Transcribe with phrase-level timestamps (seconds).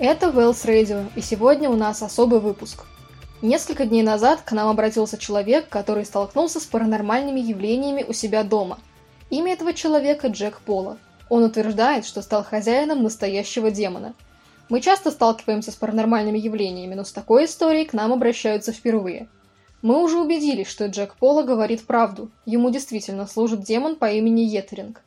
[0.00, 2.84] Это Wells Radio, и сегодня у нас особый выпуск.
[3.42, 8.78] Несколько дней назад к нам обратился человек, который столкнулся с паранормальными явлениями у себя дома.
[9.28, 10.98] Имя этого человека Джек Пола.
[11.28, 14.14] Он утверждает, что стал хозяином настоящего демона.
[14.68, 19.28] Мы часто сталкиваемся с паранормальными явлениями, но с такой историей к нам обращаются впервые.
[19.82, 22.30] Мы уже убедились, что Джек Пола говорит правду.
[22.46, 25.02] Ему действительно служит демон по имени Етеринг.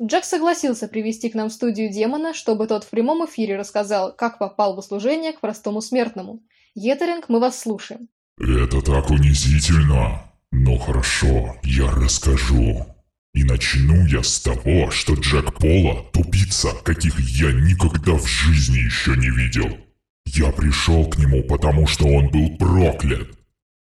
[0.00, 4.38] Джек согласился привести к нам в студию демона, чтобы тот в прямом эфире рассказал, как
[4.38, 6.40] попал в услужение к простому смертному.
[6.74, 8.08] Етеринг, мы вас слушаем.
[8.38, 10.24] Это так унизительно.
[10.50, 12.86] Но хорошо, я расскажу.
[13.34, 19.12] И начну я с того, что Джек Пола– тупица, каких я никогда в жизни еще
[19.16, 19.78] не видел.
[20.26, 23.28] Я пришел к нему, потому что он был проклят.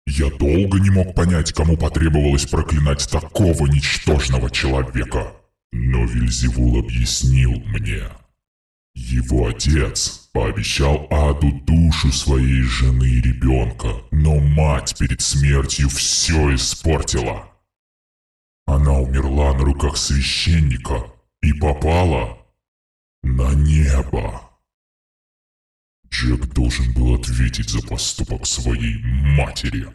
[0.07, 5.33] Я долго не мог понять, кому потребовалось проклинать такого ничтожного человека.
[5.73, 8.05] Но Вильзевул объяснил мне.
[8.95, 17.51] Его отец пообещал Аду душу своей жены и ребенка, но мать перед смертью все испортила.
[18.67, 21.07] Она умерла на руках священника
[21.41, 22.39] и попала
[23.23, 24.51] на небо.
[26.09, 29.89] Джек должен был ответить за поступок своей матери.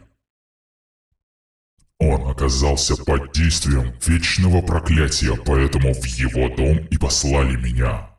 [2.00, 8.10] Он оказался под действием вечного проклятия, поэтому в его дом и послали меня.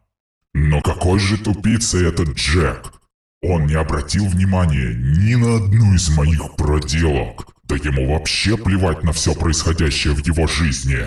[0.53, 2.93] Но какой же тупица этот Джек?
[3.41, 7.47] Он не обратил внимания ни на одну из моих проделок.
[7.63, 10.99] Да ему вообще плевать на все происходящее в его жизни.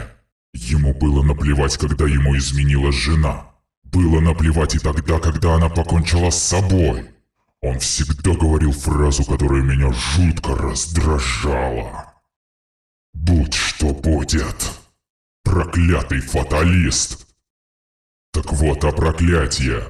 [0.54, 3.50] Ему было наплевать, когда ему изменила жена.
[3.84, 7.04] Было наплевать и тогда, когда она покончила с собой.
[7.60, 12.11] Он всегда говорил фразу, которая меня жутко раздражала.
[13.22, 14.72] Будь что будет.
[15.44, 17.24] Проклятый фаталист.
[18.32, 19.88] Так вот о проклятие.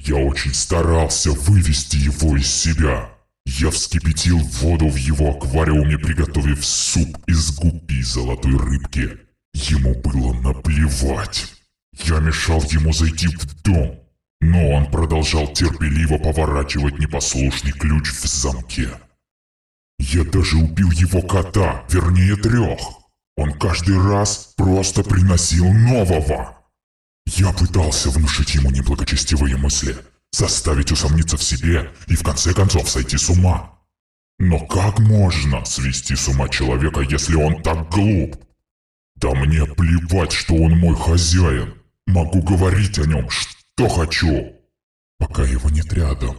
[0.00, 3.08] Я очень старался вывести его из себя.
[3.46, 9.16] Я вскипятил воду в его аквариуме, приготовив суп из гупи золотой рыбки.
[9.54, 11.54] Ему было наплевать.
[12.02, 14.00] Я мешал ему зайти в дом,
[14.40, 18.88] но он продолжал терпеливо поворачивать непослушный ключ в замке.
[20.04, 22.80] Я даже убил его кота, вернее трех.
[23.36, 26.58] Он каждый раз просто приносил нового.
[27.24, 29.96] Я пытался внушить ему неблагочестивые мысли,
[30.32, 33.78] заставить усомниться в себе и в конце концов сойти с ума.
[34.40, 38.44] Но как можно свести с ума человека, если он так глуп?
[39.14, 41.74] Да мне плевать, что он мой хозяин.
[42.08, 44.52] Могу говорить о нем, что хочу.
[45.20, 46.38] Пока его нет рядом.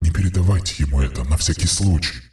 [0.00, 2.25] Не передавайте ему это на всякий случай.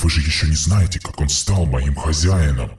[0.00, 2.70] Вы же еще не знаете, как он стал моим хозяином.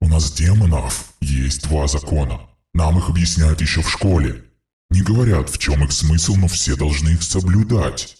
[0.00, 2.40] У нас демонов есть два закона.
[2.72, 4.44] Нам их объясняют еще в школе.
[4.90, 8.16] Не говорят, в чем их смысл, но все должны их соблюдать.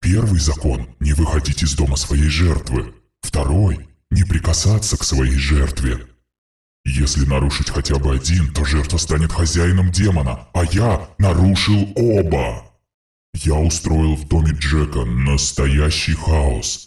[0.00, 2.94] Первый закон– не выходить из дома своей жертвы.
[3.22, 6.06] Второй– не прикасаться к своей жертве.
[6.84, 12.64] Если нарушить хотя бы один, то жертва станет хозяином демона, а я нарушил оба.
[13.34, 16.85] Я устроил в доме Джека настоящий хаос.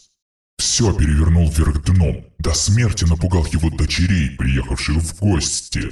[0.59, 5.90] Все перевернул вверх дном, до смерти напугал его дочерей, приехавших в гости.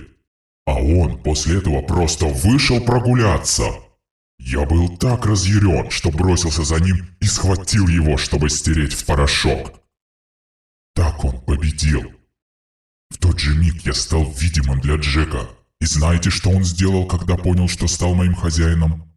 [0.66, 3.64] А он после этого просто вышел прогуляться.
[4.38, 9.72] Я был так разъярен, что бросился за ним и схватил его, чтобы стереть в порошок.
[10.94, 12.12] Так он победил.
[13.10, 15.48] В тот же миг я стал видимым для Джека.
[15.80, 19.14] И знаете, что он сделал, когда понял, что стал моим хозяином?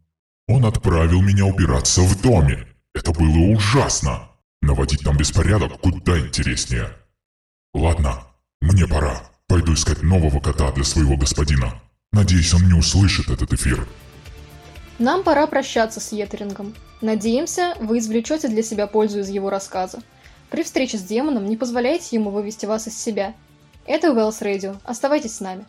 [0.47, 2.67] Он отправил меня убираться в доме.
[2.93, 4.30] Это было ужасно.
[4.71, 6.93] Наводить там беспорядок куда интереснее.
[7.73, 8.23] Ладно,
[8.61, 9.21] мне пора.
[9.47, 11.73] Пойду искать нового кота для своего господина.
[12.13, 13.85] Надеюсь, он не услышит этот эфир.
[14.97, 16.73] Нам пора прощаться с Етерингом.
[17.01, 19.99] Надеемся, вы извлечете для себя пользу из его рассказа.
[20.49, 23.35] При встрече с демоном не позволяйте ему вывести вас из себя.
[23.85, 24.77] Это Wells Radio.
[24.85, 25.65] Оставайтесь с нами.